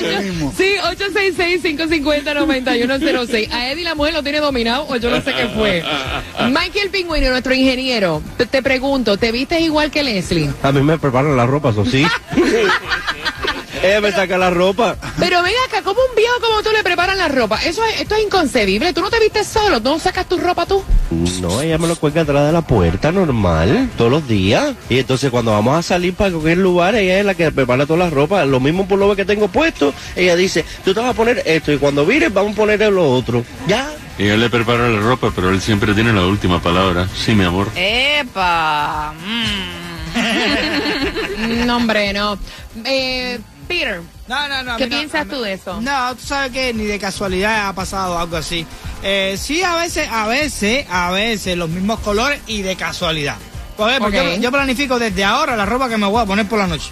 Ese 0.00 0.20
mismo. 0.22 0.52
Sí, 0.56 0.74
866-550-9106. 0.82 3.52
A 3.52 3.70
Eddie 3.70 3.84
la 3.84 3.94
mujer 3.94 4.14
lo 4.14 4.22
tiene 4.22 4.40
dominado 4.40 4.86
o 4.88 4.96
yo 4.96 5.10
no 5.10 5.20
sé 5.20 5.34
qué 5.34 5.48
fue. 5.48 5.84
Michael 6.48 6.90
Pingüino, 6.90 7.30
nuestro 7.30 7.54
ingeniero, 7.54 8.22
te, 8.36 8.46
te 8.46 8.62
pregunto, 8.62 9.16
¿te 9.16 9.32
vistes 9.32 9.60
igual 9.60 9.90
que 9.90 10.02
Leslie? 10.02 10.50
A 10.62 10.72
mí 10.72 10.82
me 10.82 10.98
preparan 10.98 11.36
la 11.36 11.46
ropa, 11.46 11.70
eso 11.70 11.84
sí. 11.84 12.04
Ella 13.86 14.00
me 14.00 14.12
saca 14.12 14.36
la 14.36 14.50
ropa. 14.50 14.96
Pero 15.18 15.42
ven 15.42 15.54
acá, 15.68 15.82
como 15.82 16.00
un 16.00 16.16
viejo 16.16 16.34
como 16.40 16.62
tú 16.62 16.70
le 16.72 16.82
preparan 16.82 17.16
la 17.16 17.28
ropa? 17.28 17.58
Eso 17.64 17.84
es, 17.84 18.00
esto 18.00 18.14
es 18.16 18.24
inconcebible. 18.24 18.92
¿Tú 18.92 19.00
no 19.00 19.10
te 19.10 19.20
vistes 19.20 19.46
solo? 19.46 19.80
¿No 19.80 19.98
sacas 19.98 20.28
tu 20.28 20.38
ropa 20.38 20.66
tú? 20.66 20.82
No, 21.40 21.60
ella 21.60 21.78
me 21.78 21.86
lo 21.86 21.96
cuelga 21.96 22.22
atrás 22.22 22.46
de 22.46 22.52
la 22.52 22.62
puerta, 22.62 23.12
normal, 23.12 23.90
todos 23.96 24.10
los 24.10 24.26
días. 24.28 24.74
Y 24.88 24.98
entonces 24.98 25.30
cuando 25.30 25.52
vamos 25.52 25.76
a 25.78 25.82
salir 25.82 26.14
para 26.14 26.30
cualquier 26.32 26.58
lugar, 26.58 26.94
ella 26.96 27.20
es 27.20 27.24
la 27.24 27.34
que 27.34 27.50
prepara 27.52 27.86
toda 27.86 28.00
la 28.00 28.10
ropa. 28.10 28.44
Lo 28.44 28.60
mismo 28.60 28.88
por 28.88 28.98
lo 28.98 29.14
que 29.14 29.24
tengo 29.24 29.48
puesto, 29.48 29.94
ella 30.16 30.34
dice, 30.34 30.64
tú 30.84 30.92
te 30.92 31.00
vas 31.00 31.10
a 31.10 31.14
poner 31.14 31.42
esto 31.46 31.72
y 31.72 31.78
cuando 31.78 32.04
vires 32.04 32.32
vamos 32.32 32.52
a 32.54 32.56
poner 32.56 32.80
lo 32.92 33.10
otro. 33.10 33.44
Ya. 33.68 33.88
Y 34.18 34.26
él 34.26 34.40
le 34.40 34.50
prepara 34.50 34.88
la 34.88 34.98
ropa, 34.98 35.30
pero 35.34 35.50
él 35.50 35.60
siempre 35.60 35.94
tiene 35.94 36.12
la 36.12 36.24
última 36.26 36.60
palabra. 36.60 37.06
Sí, 37.14 37.34
mi 37.34 37.44
amor. 37.44 37.68
¡Epa! 37.76 39.12
Mm. 39.12 39.86
No, 41.66 41.76
hombre, 41.76 42.12
no. 42.12 42.38
Eh, 42.84 43.38
Peter, 43.66 44.00
No, 44.28 44.48
no, 44.48 44.62
no. 44.62 44.72
a 44.74 44.76
¿qué 44.76 44.86
no- 44.86 44.96
piensas 44.96 45.26
tú 45.28 45.40
de 45.40 45.54
eso? 45.54 45.80
No, 45.80 46.14
tú 46.14 46.24
sabes 46.26 46.52
que 46.52 46.72
ni 46.72 46.84
de 46.84 46.98
casualidad 46.98 47.68
ha 47.68 47.72
pasado 47.72 48.18
algo 48.18 48.36
así. 48.36 48.66
Eh, 49.02 49.36
sí, 49.40 49.62
a 49.62 49.74
veces, 49.76 50.08
a 50.10 50.26
veces, 50.26 50.86
a 50.90 51.10
veces 51.10 51.56
los 51.56 51.68
mismos 51.68 52.00
colores 52.00 52.40
y 52.46 52.62
de 52.62 52.76
casualidad. 52.76 53.36
Por 53.76 53.90
ejemplo, 53.90 54.08
Ok. 54.08 54.14
yo, 54.14 54.36
yo 54.40 54.50
planifico 54.52 54.98
desde 54.98 55.24
ahora 55.24 55.54
la 55.56 55.66
ropa 55.66 55.88
que 55.88 55.96
me 55.96 56.06
voy 56.06 56.22
a 56.22 56.26
poner 56.26 56.48
por 56.48 56.58
la 56.58 56.66
noche. 56.66 56.90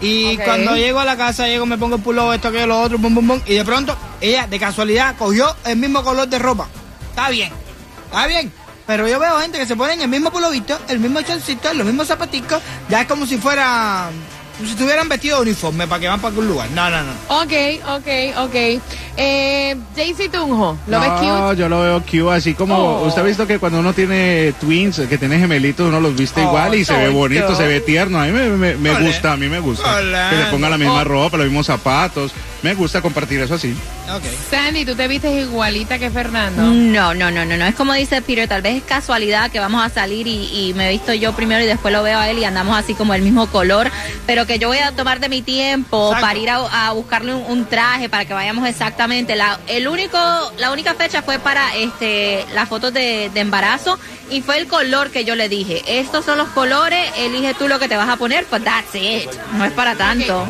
Y 0.00 0.36
cuando 0.38 0.76
llego 0.76 1.00
a 1.00 1.04
la 1.04 1.16
casa, 1.16 1.46
llego, 1.48 1.66
me 1.66 1.76
pongo 1.78 1.96
el 1.96 2.02
pullover, 2.02 2.36
esto, 2.36 2.48
aquello, 2.48 2.66
lo 2.68 2.80
otro, 2.82 2.98
bum, 2.98 3.14
bum, 3.14 3.26
bum. 3.26 3.40
Y 3.46 3.54
de 3.54 3.64
pronto, 3.64 3.96
ella 4.20 4.46
de 4.46 4.58
casualidad 4.60 5.16
cogió 5.16 5.56
el 5.64 5.76
mismo 5.76 6.04
color 6.04 6.28
de 6.28 6.38
ropa. 6.38 6.68
Está 7.10 7.30
bien, 7.30 7.50
está 8.04 8.26
bien. 8.28 8.52
Pero 8.86 9.08
yo 9.08 9.18
veo 9.18 9.38
gente 9.40 9.58
que 9.58 9.66
se 9.66 9.74
ponen 9.76 10.00
el 10.00 10.08
mismo 10.08 10.30
pulovito, 10.30 10.78
el 10.88 10.98
mismo 11.00 11.20
chorcito, 11.22 11.74
los 11.74 11.84
mismos 11.84 12.06
zapaticos. 12.06 12.62
Ya 12.88 13.00
es 13.02 13.06
como 13.08 13.26
si 13.26 13.36
fuera. 13.38 14.08
Si 14.66 14.72
estuvieran 14.72 15.08
vestidos 15.08 15.38
de 15.40 15.50
uniforme 15.50 15.86
para 15.86 16.00
que 16.00 16.08
van 16.08 16.20
para 16.20 16.30
algún 16.30 16.48
lugar. 16.48 16.70
No, 16.70 16.90
no, 16.90 17.02
no. 17.02 17.12
Ok, 17.42 17.52
ok, 17.96 18.08
ok. 18.38 18.82
Eh, 19.20 19.76
Jaycee 19.96 20.28
Tunjo, 20.28 20.78
¿lo 20.86 21.00
ves 21.00 21.08
no, 21.10 21.48
cute? 21.48 21.56
yo 21.60 21.68
lo 21.68 21.80
veo 21.80 22.00
cute, 22.02 22.36
así 22.36 22.54
como 22.54 22.76
Oh. 22.76 23.06
usted 23.08 23.20
ha 23.22 23.24
visto 23.24 23.48
que 23.48 23.58
cuando 23.58 23.80
uno 23.80 23.92
tiene 23.92 24.54
twins, 24.60 25.00
que 25.08 25.18
tiene 25.18 25.40
gemelitos, 25.40 25.88
uno 25.88 25.98
los 25.98 26.14
viste 26.16 26.40
Oh, 26.40 26.44
igual 26.44 26.74
y 26.76 26.84
se 26.84 26.96
ve 26.96 27.08
bonito, 27.08 27.52
se 27.56 27.66
ve 27.66 27.80
tierno. 27.80 28.20
A 28.20 28.26
mí 28.26 28.30
me, 28.32 28.48
me- 28.50 28.76
me 28.76 28.90
Ole. 28.90 29.06
gusta, 29.08 29.32
a 29.32 29.36
mí 29.36 29.48
me 29.48 29.58
gusta. 29.58 29.98
Que 30.30 30.36
le 30.36 30.44
ponga 30.52 30.70
la 30.70 30.78
misma 30.78 31.00
Oh. 31.00 31.04
ropa, 31.04 31.36
los 31.36 31.46
mismos 31.46 31.66
zapatos. 31.66 32.30
Me 32.62 32.74
gusta 32.74 33.00
compartir 33.02 33.40
eso 33.40 33.54
así. 33.54 33.74
Sandy, 34.50 34.84
¿tú 34.84 34.94
te 34.96 35.06
vistes 35.06 35.46
igualita 35.46 35.98
que 35.98 36.10
Fernando? 36.10 36.62
No, 36.62 37.12
no, 37.14 37.30
no, 37.30 37.44
no, 37.44 37.56
no. 37.56 37.64
Es 37.66 37.74
como 37.74 37.92
dice 37.92 38.20
Peter, 38.22 38.48
tal 38.48 38.62
vez 38.62 38.76
es 38.78 38.82
casualidad 38.82 39.50
que 39.50 39.60
vamos 39.60 39.84
a 39.84 39.88
salir 39.90 40.26
y, 40.26 40.68
y 40.70 40.74
me 40.74 40.88
he 40.88 40.92
visto 40.92 41.12
yo 41.12 41.32
primero 41.34 41.62
y 41.62 41.66
después 41.66 41.92
lo 41.94 42.02
veo 42.02 42.18
a 42.18 42.28
él 42.30 42.38
y 42.38 42.44
andamos 42.44 42.76
así 42.76 42.94
como 42.94 43.14
el 43.14 43.22
mismo 43.22 43.46
color, 43.48 43.90
pero 44.26 44.46
que 44.46 44.58
yo 44.58 44.68
voy 44.68 44.78
a 44.78 44.92
tomar 44.92 45.20
de 45.20 45.28
mi 45.28 45.42
tiempo 45.42 46.08
Exacto. 46.12 46.26
para 46.26 46.38
ir 46.38 46.50
a, 46.50 46.88
a 46.88 46.92
buscarle 46.92 47.34
un, 47.34 47.44
un 47.48 47.64
traje 47.66 48.08
para 48.08 48.24
que 48.24 48.32
vayamos 48.34 48.66
exactamente. 48.68 49.07
La, 49.08 49.58
el 49.68 49.88
único, 49.88 50.18
la 50.58 50.70
única 50.70 50.92
fecha 50.92 51.22
fue 51.22 51.38
para 51.38 51.74
este 51.76 52.44
las 52.52 52.68
fotos 52.68 52.92
de, 52.92 53.30
de 53.32 53.40
embarazo 53.40 53.98
y 54.28 54.42
fue 54.42 54.58
el 54.58 54.66
color 54.66 55.10
que 55.10 55.24
yo 55.24 55.34
le 55.34 55.48
dije. 55.48 55.82
Estos 55.86 56.26
son 56.26 56.36
los 56.36 56.48
colores, 56.48 57.10
elige 57.16 57.54
tú 57.54 57.68
lo 57.68 57.78
que 57.78 57.88
te 57.88 57.96
vas 57.96 58.10
a 58.10 58.18
poner, 58.18 58.44
pues 58.44 58.62
that's 58.62 58.94
it. 58.94 59.30
No 59.54 59.64
es 59.64 59.72
para 59.72 59.94
tanto. 59.94 60.46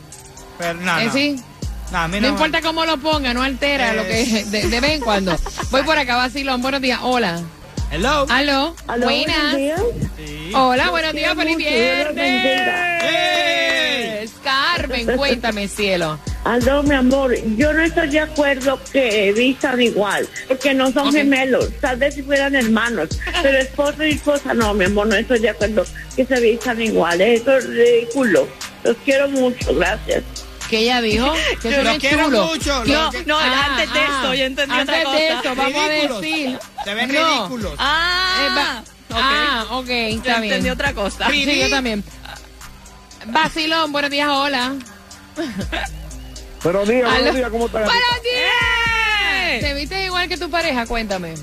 Pero, 0.58 0.74
no, 0.82 1.00
¿Eh, 1.00 1.10
sí? 1.14 1.36
No, 1.92 2.28
importa 2.28 2.62
cómo 2.62 2.86
lo 2.86 2.98
ponga, 2.98 3.34
no 3.34 3.42
altera 3.44 3.94
lo 3.94 4.04
que 4.04 4.22
Eh. 4.22 4.44
de, 4.48 4.68
de 4.68 4.80
vez 4.80 4.92
en 4.92 5.02
cuando. 5.02 5.38
Voy 5.72 5.84
por 5.84 5.98
acá, 5.98 6.18
Vacilón. 6.18 6.62
Buenos 6.62 6.82
días. 6.82 7.00
Hola. 7.02 7.42
Hello. 7.90 8.26
Aló. 8.30 8.76
Aló, 8.88 9.06
Buenas. 9.06 9.54
buenos 9.54 9.58
días. 9.58 9.82
Hola, 10.54 10.90
buenos 10.90 11.14
días. 11.14 11.34
Feliz 11.36 11.56
viernes. 12.78 14.32
Carmen, 14.44 15.06
cuéntame, 15.18 15.68
cielo. 15.70 16.20
Aló, 16.44 16.84
mi 16.84 16.96
amor, 16.96 17.34
yo 17.58 17.74
no 17.74 17.82
estoy 17.84 18.10
de 18.10 18.20
acuerdo 18.22 18.80
que 18.92 19.34
vistan 19.34 19.82
igual, 19.82 20.28
porque 20.48 20.74
no 20.74 20.92
son 20.94 21.12
gemelos, 21.12 21.70
tal 21.82 21.98
vez 21.98 22.16
si 22.16 22.24
fueran 22.24 22.56
hermanos, 22.56 23.10
pero 23.42 23.58
esposo 23.58 24.06
y 24.06 24.12
esposa 24.12 24.54
no, 24.54 24.74
mi 24.74 24.86
amor, 24.86 25.08
no 25.08 25.16
estoy 25.16 25.40
de 25.40 25.50
acuerdo 25.50 25.84
que 26.16 26.26
se 26.26 26.40
vistan 26.40 26.82
igual, 26.82 27.20
eso 27.20 27.58
es 27.58 27.66
ridículo. 27.68 28.48
Los 28.84 28.96
quiero 29.04 29.28
mucho, 29.30 29.76
gracias. 29.76 30.24
Que 30.70 30.80
ella 30.80 31.02
dijo 31.02 31.34
que 31.62 31.72
Yo 31.72 31.84
lo 31.84 31.98
quiero 31.98 32.26
chulo. 32.26 32.46
mucho, 32.48 32.84
lo 32.86 33.10
que- 33.12 33.24
No, 33.26 33.38
antes 33.40 33.94
de 33.94 34.00
esto, 34.04 34.34
yo 34.34 34.44
entendí 34.46 34.76
antes 34.76 34.84
otra 34.84 34.98
de 34.98 35.04
cosa. 35.04 35.20
esto, 35.38 35.56
vamos 35.56 35.74
Ridículos. 35.74 36.18
a 36.18 36.22
decir. 36.22 36.60
Se 36.84 36.94
ven 36.94 37.08
No. 37.14 37.14
ridículos. 37.40 37.74
Eh, 37.74 37.76
Ah, 37.80 38.84
va- 39.10 39.16
ok. 39.18 39.22
Ah, 39.22 39.66
ok, 39.72 39.88
Yo 39.88 39.94
está 39.94 40.40
bien. 40.40 40.44
entendí 40.44 40.70
otra 40.70 40.94
cosa. 40.94 41.30
Sí, 41.30 41.60
yo 41.62 41.70
también. 41.70 42.04
Vacilón, 43.28 43.92
buenos 43.92 44.12
días, 44.12 44.28
hola. 44.30 44.74
Buenos 46.64 46.88
días, 46.88 47.10
buenos 47.12 47.36
días, 47.36 47.50
¿cómo 47.52 47.66
estás? 47.68 47.86
¡Buenos 47.86 48.24
días! 48.24 49.62
¿Te 49.62 49.74
viste 49.74 50.04
igual 50.06 50.28
que 50.28 50.38
tu 50.38 50.50
pareja? 50.50 50.86
Cuéntame. 50.86 51.36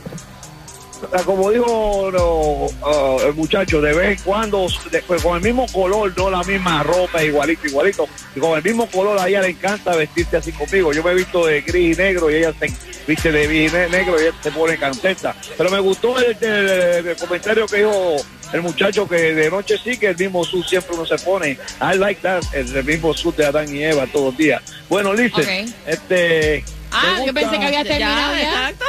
Ah, 1.13 1.23
Como 1.25 1.51
dijo 1.51 2.11
no, 2.13 2.67
ah, 2.87 3.17
el 3.27 3.35
muchacho, 3.35 3.81
de 3.81 3.93
vez 3.93 4.19
en 4.19 4.25
cuando, 4.25 4.67
de- 4.91 5.03
pues, 5.03 5.23
con 5.23 5.37
el 5.37 5.43
mismo 5.43 5.67
color, 5.73 6.13
no 6.17 6.31
la 6.31 6.43
misma 6.43 6.83
ropa, 6.83 7.23
igualito, 7.23 7.67
igualito. 7.67 8.09
Y 8.35 8.41
con 8.41 8.57
el 8.57 8.63
mismo 8.65 8.87
color, 8.89 9.19
a 9.19 9.29
ella 9.29 9.43
le 9.43 9.49
encanta 9.51 9.95
vestirse 9.97 10.37
así 10.37 10.53
conmigo. 10.53 10.93
Yo 10.93 11.03
me 11.03 11.11
he 11.13 11.15
visto 11.15 11.47
de 11.47 11.61
gris 11.63 11.97
y 11.97 12.01
negro 12.01 12.31
y 12.31 12.37
ella 12.37 12.53
se 12.59 12.73
viste 13.07 13.31
de 13.33 13.47
gris 13.47 13.71
y 13.73 13.75
ne- 13.77 13.89
negro 13.89 14.19
y 14.19 14.23
ella 14.25 14.35
se 14.43 14.51
pone 14.51 14.79
contenta. 14.79 15.35
Pero 15.57 15.71
me 15.71 15.81
gustó 15.81 16.19
el, 16.19 16.37
el- 16.41 17.07
el 17.09 17.17
comentario 17.17 17.67
que 17.67 17.79
dijo 17.79 18.17
el 18.53 18.63
muchacho 18.63 19.09
que 19.09 19.17
de 19.35 19.51
noche 19.51 19.77
sí 19.83 19.97
que 19.99 20.09
el 20.09 20.17
mismo 20.17 20.45
suit 20.45 20.65
siempre 20.67 20.95
uno 20.95 21.05
se 21.05 21.19
pone. 21.19 21.59
I 21.81 21.97
like 21.99 22.21
that, 22.23 22.43
el, 22.53 22.85
mismo 22.85 23.13
suit 23.15 23.37
de 23.37 23.47
Adán 23.47 23.75
y 23.75 23.83
Eva 23.83 24.07
todos 24.07 24.27
los 24.27 24.37
días. 24.37 24.63
Bueno, 24.89 25.13
Lice, 25.13 25.43
este... 25.87 26.65
Ah, 26.97 27.23
yo 27.27 27.35
pensé 27.35 27.59
que 27.59 27.65
había 27.67 27.83
terminado 27.85 28.35
ya. 28.37 28.71
exacto. 28.71 28.85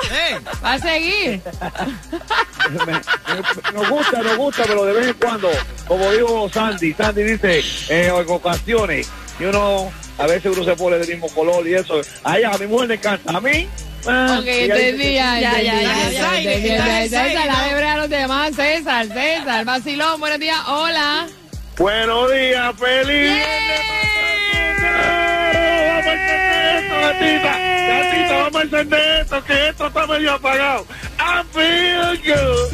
Va 0.63 0.73
a 0.73 0.79
seguir. 0.79 1.41
me- 2.69 2.93
me- 2.93 3.01
nos 3.73 3.89
gusta, 3.89 4.21
nos 4.21 4.37
gusta, 4.37 4.63
pero 4.67 4.85
de 4.85 4.93
vez 4.93 5.07
en 5.07 5.13
cuando, 5.15 5.49
como 5.87 6.11
dijo 6.11 6.49
Sandy, 6.53 6.93
Sandy 6.93 7.23
dice, 7.23 7.59
eh, 7.89 8.07
en 8.07 8.29
ocasiones, 8.29 9.09
y 9.39 9.43
uno, 9.45 9.91
a 10.17 10.27
veces 10.27 10.51
uno 10.55 10.63
se 10.63 10.75
pone 10.75 10.97
del 10.97 11.07
mismo 11.07 11.27
color 11.29 11.67
y 11.67 11.73
eso. 11.75 12.01
A 12.23 12.37
ella, 12.37 12.51
a 12.51 12.57
mi 12.57 12.67
mujer 12.67 12.89
le 12.89 12.95
encanta, 12.95 13.37
a 13.37 13.41
mí. 13.41 13.67
ah, 14.07 14.37
Ok, 14.39 14.45
entendí, 14.47 15.13
ya, 15.15 15.39
Ya, 15.39 15.61
ya, 15.61 15.79
César, 17.09 17.45
la 17.45 17.45
ya. 17.45 17.69
hebrea 17.71 17.97
los 17.97 18.09
demás, 18.09 18.55
César, 18.55 19.07
César, 19.07 19.65
vacilón, 19.65 20.19
buenos 20.19 20.39
días, 20.39 20.59
hola. 20.67 21.27
Buenos 21.77 22.31
días, 22.31 22.73
feliz. 22.79 23.43
Vamos 27.01 27.64
vamos 28.45 28.61
a 28.61 28.63
encender 28.63 29.21
esto, 29.21 29.43
que 29.43 29.69
esto 29.69 29.87
está 29.87 30.05
medio 30.07 30.33
apagado. 30.33 30.85
I 31.19 31.43
feel 31.51 32.17
good. 32.23 32.71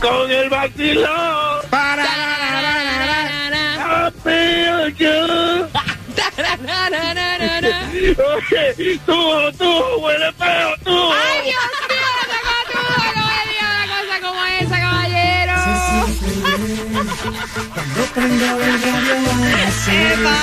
Con 0.00 0.30
el 0.30 0.48
vacilón. 0.48 1.60
I 1.72 2.06
feel 4.22 4.94
good. 4.98 5.68
Oye, 8.02 8.98
tú, 9.06 9.52
tú, 9.58 9.70
huele 10.00 10.32
feo, 10.32 10.74
tú. 10.84 11.12
¡Ay, 11.12 11.42
Dios 11.44 11.81
Cuando 17.54 18.02
prendo 18.14 18.44
el 18.62 18.82
radio 18.82 19.14
a 20.28 20.42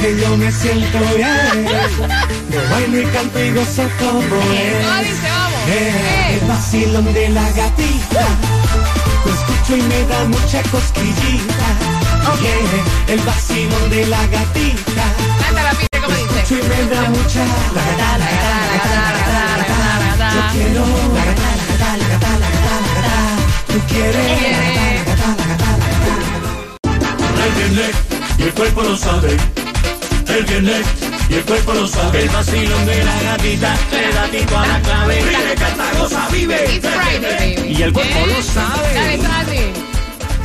que 0.00 0.20
yo 0.20 0.36
me 0.36 0.52
siento 0.52 0.98
bien. 1.16 1.66
Yo 2.50 2.60
bailo 2.70 3.00
y 3.00 3.04
canto 3.06 3.40
y 3.40 3.50
gozo 3.50 3.82
como 3.98 4.20
¿Cómo 4.20 4.52
es. 4.52 4.58
Eh, 4.58 5.68
Eh. 5.68 6.38
El 6.40 6.48
vacilón 6.48 7.12
de 7.12 7.28
la 7.30 7.50
gatita. 7.50 8.26
Lo 9.24 9.32
escucho 9.34 9.76
y 9.76 9.82
me 9.82 10.04
da 10.06 10.24
mucha 10.24 10.62
cosquillita. 10.70 11.68
Yeah, 12.40 13.14
el 13.14 13.20
vacilón 13.20 13.90
de 13.90 14.06
la 14.06 14.24
gatita. 14.28 15.04
Cántala, 15.44 15.70
Peter, 15.72 16.00
¿cómo 16.00 16.16
dice? 16.16 16.42
Escucho 16.42 16.54
y 16.54 16.68
me 16.68 16.94
da 16.94 17.02
mucha. 17.10 17.44
La 17.74 17.82
gata, 17.88 18.18
la 18.18 18.26
gata, 18.30 18.50
la 18.54 18.72
gata, 18.72 18.90
la 18.94 19.10
gata, 19.18 19.34
la 19.34 19.64
gata, 19.66 19.76
la 19.98 20.06
gata. 20.06 20.28
Yo 20.34 20.42
quiero. 20.52 20.84
La 21.14 21.24
gata, 21.24 21.48
la 21.58 21.64
gata, 21.66 21.96
la 21.96 22.06
gata, 22.08 22.30
la 22.38 22.48
gata, 22.54 22.74
la 22.80 22.90
gata. 22.94 23.16
Tú 23.66 23.78
quieres. 23.88 24.59
El 27.50 27.56
viernes 27.56 27.96
y 28.38 28.42
el 28.42 28.54
cuerpo 28.54 28.82
lo 28.82 28.96
sabe. 28.96 29.36
El 30.28 30.44
viernes 30.44 30.86
y 31.28 31.34
el 31.34 31.44
cuerpo 31.44 31.74
lo 31.74 31.86
sabe. 31.88 32.22
El 32.22 32.28
vacilón 32.28 32.86
de 32.86 33.04
la 33.04 33.22
gatita 33.22 33.76
le 33.92 34.12
da 34.12 34.28
tipo 34.28 34.56
a 34.56 34.66
la 34.66 34.80
clave. 34.80 35.16
Vive, 35.16 35.54
canta, 35.56 35.98
goza, 35.98 36.28
vive. 36.30 36.74
It's 36.74 36.86
Friday, 36.86 37.56
baby. 37.56 37.72
Y 37.72 37.82
el 37.82 37.92
cuerpo 37.92 38.26
lo 38.26 38.42
sabe. 38.42 38.94
Dale. 38.94 39.72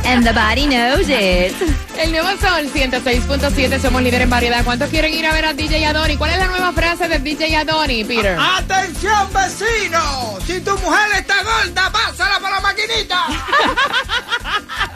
And 0.04 0.24
the 0.24 0.32
body 0.32 0.66
knows 0.66 1.08
it. 1.08 1.54
El 1.98 2.10
nuevo 2.10 2.28
Sol 2.40 2.70
106.7, 2.72 3.80
somos 3.80 4.02
líder 4.02 4.22
en 4.22 4.30
variedad. 4.30 4.64
¿Cuántos 4.64 4.90
quieren 4.90 5.14
ir 5.14 5.26
a 5.26 5.32
ver 5.32 5.44
a 5.44 5.54
DJ 5.54 5.86
Adoni? 5.86 6.16
¿Cuál 6.16 6.32
es 6.32 6.38
la 6.38 6.46
nueva 6.46 6.72
frase 6.72 7.08
de 7.08 7.18
DJ 7.20 7.56
Adoni, 7.56 8.04
Peter? 8.04 8.36
¡Atención, 8.38 9.28
vecino! 9.32 10.38
Si 10.46 10.60
tu 10.60 10.72
mujer 10.78 11.08
está 11.18 11.36
gorda, 11.42 11.92
pásala 11.92 12.40
para 12.40 12.56
la 12.56 12.60
maquinita. 12.62 13.26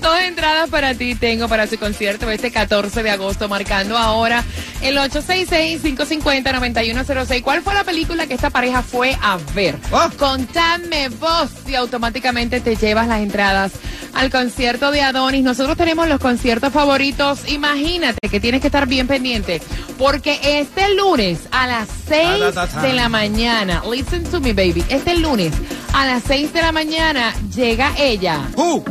Dos 0.00 0.18
entradas 0.20 0.70
para 0.70 0.94
ti 0.94 1.14
tengo 1.14 1.46
para 1.48 1.66
su 1.66 1.78
concierto 1.78 2.30
este 2.30 2.50
14 2.50 3.02
de 3.02 3.10
agosto, 3.10 3.48
marcando 3.48 3.98
ahora 3.98 4.42
el 4.80 4.96
866-550-9106. 4.96 7.42
¿Cuál 7.42 7.62
fue 7.62 7.74
la 7.74 7.84
película 7.84 8.26
que 8.26 8.32
esta 8.34 8.48
pareja 8.50 8.82
fue 8.82 9.16
a 9.20 9.38
ver? 9.54 9.76
Oh. 9.92 10.08
Contame 10.18 11.08
vos 11.10 11.50
y 11.66 11.74
automáticamente 11.74 12.60
te 12.60 12.76
llevas 12.76 13.08
las 13.08 13.20
entradas 13.20 13.72
al 14.14 14.30
concierto 14.30 14.90
de 14.90 15.02
Adonis. 15.02 15.44
Nosotros 15.44 15.76
tenemos 15.76 16.08
los 16.08 16.18
conciertos 16.18 16.72
favoritos. 16.72 17.46
Imagínate 17.48 18.28
que 18.28 18.40
tienes 18.40 18.60
que 18.62 18.68
estar 18.68 18.86
bien 18.86 19.06
pendiente 19.06 19.60
porque 19.98 20.40
este 20.42 20.94
lunes 20.94 21.40
a 21.50 21.66
las 21.66 21.88
6 22.08 22.28
Ta, 22.40 22.52
ta, 22.52 22.66
ta, 22.66 22.72
ta. 22.74 22.80
de 22.82 22.94
la 22.94 23.08
mañana, 23.10 23.82
listen 23.90 24.24
to 24.24 24.40
me 24.40 24.54
baby, 24.54 24.82
este 24.88 25.14
lunes 25.16 25.52
a 25.92 26.06
las 26.06 26.22
6 26.26 26.52
de 26.54 26.62
la 26.62 26.72
mañana 26.72 27.34
llega 27.54 27.92
ella. 27.98 28.40
¡Uh! 28.56 28.82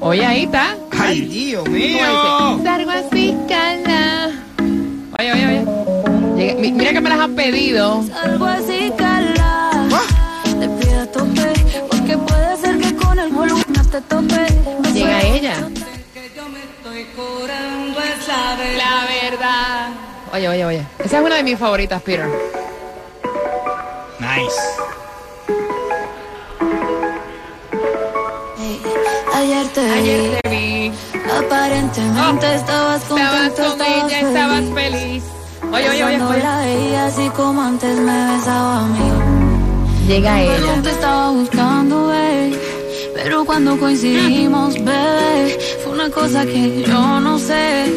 Oye, 0.00 0.24
ahí 0.24 0.44
está. 0.44 0.76
¡Ay, 0.98 1.20
Dios 1.22 1.64
¿Cómo 1.64 1.76
mío! 1.76 2.60
Salgo 2.64 2.90
así, 2.90 3.36
cala. 3.48 4.30
Oye, 5.18 5.32
oye, 5.32 5.46
oye. 5.46 5.64
Llega- 6.36 6.54
mi- 6.60 6.72
mira 6.72 6.92
que 6.92 7.00
me 7.00 7.10
las 7.10 7.20
han 7.20 7.34
pedido. 7.34 8.02
Algo 8.22 8.46
así, 8.46 8.92
cala. 8.96 9.86
Te 10.58 10.68
pido 10.68 11.06
tope, 11.08 11.52
porque 11.90 12.16
puede 12.18 12.56
ser 12.58 12.78
que 12.78 12.94
con 12.96 13.18
el 13.18 13.30
volumen 13.30 13.64
no 13.68 13.84
te 13.84 14.00
tope. 14.02 14.46
Llega 14.94 15.20
ella. 15.22 15.54
Que 16.14 16.30
yo 16.36 16.48
me 16.48 16.60
estoy 16.60 17.04
curando 17.14 17.98
esa 18.00 18.56
La 18.76 19.06
verdad. 19.06 19.88
Oye, 20.32 20.48
oye, 20.48 20.64
oye. 20.64 20.82
Esa 21.04 21.18
es 21.18 21.24
una 21.24 21.36
de 21.36 21.42
mis 21.42 21.58
favoritas, 21.58 22.00
Peter. 22.02 22.26
Nice. 24.18 24.60
Ayer 29.50 29.66
te 29.72 29.80
vi, 29.80 29.90
Ayer 29.90 30.40
te 30.42 30.48
vi. 30.48 30.92
aparentemente 31.28 32.54
estabas 32.54 33.02
Estabas 33.02 33.50
contento, 33.50 33.84
con 33.84 34.08
ella, 34.08 34.20
estabas 34.20 34.64
feliz. 34.72 35.24
Oye, 35.72 35.90
oye, 35.90 36.04
oye. 36.04 36.22
Oye. 36.22 36.42
la 36.42 36.58
veía 36.58 37.06
así 37.06 37.28
como 37.30 37.60
antes 37.60 37.98
me 37.98 38.32
besaba 38.32 38.84
a 38.84 38.86
mí. 38.86 40.06
Llega 40.06 40.40
ella. 40.40 40.82
te 40.84 40.90
estaba 40.90 41.30
buscando, 41.30 42.06
babe. 42.06 42.60
Pero 43.16 43.44
cuando 43.44 43.76
coincidimos, 43.76 44.74
bebé, 44.74 45.58
fue 45.82 45.92
una 45.94 46.10
cosa 46.10 46.44
que 46.46 46.84
yo 46.86 47.18
no 47.18 47.36
sé. 47.40 47.92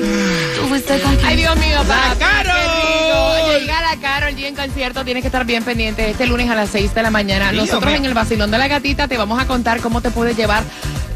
Tú 0.60 0.68
fuiste 0.70 1.00
con 1.02 1.16
Ay, 1.24 1.36
Dios 1.36 1.56
mío, 1.58 1.78
papi, 1.88 2.18
Carol! 2.18 3.60
Llega 3.60 3.80
la 3.80 4.02
Carol 4.02 4.36
G 4.36 4.46
en 4.48 4.56
concierto. 4.56 5.06
Tienes 5.06 5.22
que 5.22 5.28
estar 5.28 5.46
bien 5.46 5.64
pendiente 5.64 6.10
este 6.10 6.26
lunes 6.26 6.50
a 6.50 6.56
las 6.56 6.70
6 6.72 6.96
de 6.96 7.04
la 7.04 7.12
mañana. 7.12 7.52
Nosotros 7.52 7.94
en 7.94 8.06
el 8.06 8.16
Vacilón 8.16 8.50
de 8.50 8.58
la 8.58 8.68
Gatita 8.68 9.08
te 9.08 9.18
vamos 9.20 9.40
a 9.40 9.46
contar 9.46 9.82
cómo 9.82 10.02
te 10.02 10.10
puedes 10.10 10.36
llevar 10.36 10.64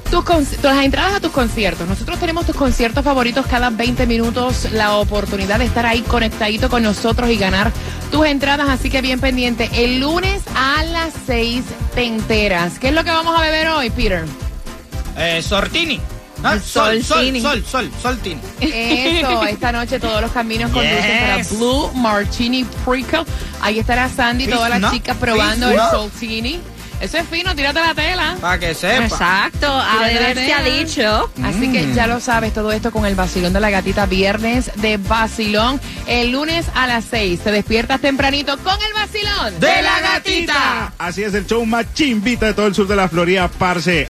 tus 0.10 0.24
las 0.64 0.84
entradas 0.84 1.16
a 1.16 1.20
tus 1.20 1.32
conciertos. 1.32 1.88
Nosotros 1.88 2.20
tenemos 2.20 2.46
tus 2.46 2.56
conciertos 2.56 3.04
favoritos 3.04 3.46
cada 3.48 3.70
20 3.70 4.06
minutos. 4.08 4.72
La 4.72 4.98
oportunidad 4.98 5.60
de 5.60 5.66
estar 5.66 5.86
ahí 5.86 6.02
conectadito 6.02 6.70
con 6.70 6.84
nosotros 6.84 7.30
y 7.30 7.38
ganar 7.38 7.72
tus 8.12 8.26
entradas. 8.26 8.70
Así 8.70 8.90
que 8.90 9.02
bien 9.02 9.20
pendiente. 9.20 9.70
El 9.74 10.00
lunes 10.00 10.42
a 10.56 10.84
las 10.84 11.14
6 11.26 11.64
te 11.96 12.04
enteras. 12.06 12.80
¿Qué 12.80 12.90
es 12.90 12.94
lo 12.94 13.04
que 13.04 13.12
vamos 13.12 13.38
a 13.38 13.42
beber 13.42 13.68
hoy, 13.70 13.90
Peter? 13.90 14.26
Eh, 15.18 15.42
Sortini. 15.42 16.00
Ah, 16.44 16.60
sol, 16.60 17.02
sol, 17.04 17.42
sol, 17.42 17.66
sol, 17.66 17.92
soltini. 18.02 18.40
Eso, 18.62 19.44
esta 19.50 19.72
noche 19.72 20.00
todos 20.00 20.22
los 20.22 20.32
caminos 20.32 20.72
conducen 20.72 21.20
para 21.20 21.44
Blue 21.50 21.92
Martini 21.96 22.64
Prickle. 22.86 23.26
Ahí 23.62 23.80
estará 23.80 24.08
Sandy, 24.08 24.46
las 24.46 24.74
Fino, 24.74 24.92
chicas 24.92 25.18
probando 25.18 25.70
el. 25.72 25.80
Soltini. 25.92 26.60
Eso 27.02 27.18
es 27.18 27.28
fino, 27.28 27.56
tírate 27.56 27.80
la 27.80 27.94
tela. 27.94 28.38
Para 28.42 28.60
que 28.60 28.74
sepa. 28.74 29.06
Exacto, 29.06 29.72
a 29.72 30.00
beber 30.02 30.36
se 30.36 30.54
ha 30.54 30.64
tela. 30.64 30.78
dicho. 30.78 31.32
Así 31.44 31.72
que 31.72 31.94
ya 31.94 32.08
lo 32.08 32.20
sabes, 32.20 32.54
todo 32.54 32.72
esto 32.72 32.92
con 32.92 33.06
el 33.06 33.16
vacilón 33.16 33.54
de 33.54 33.60
la 33.60 33.70
gatita, 33.70 34.06
viernes 34.06 34.72
de 34.76 34.98
vacilón. 34.98 35.80
El 36.08 36.32
lunes 36.32 36.66
a 36.74 36.88
las 36.88 37.06
6 37.06 37.40
te 37.42 37.52
despiertas 37.52 38.02
tempranito 38.02 38.58
con 38.60 38.74
el 38.74 38.94
vacilón 38.94 39.60
De 39.60 39.82
la 39.82 40.00
gatita. 40.02 40.94
Así 40.98 41.24
es 41.24 41.34
el 41.34 41.46
show 41.46 41.66
más 41.66 41.86
chimbita 41.94 42.48
de 42.48 42.54
todo 42.54 42.68
el 42.68 42.76
sur 42.76 42.88
de 42.88 42.96
la 42.96 43.08
Florida, 43.10 43.48
parce. 43.48 44.06